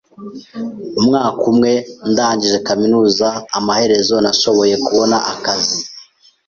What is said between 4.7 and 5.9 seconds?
kubona akazi.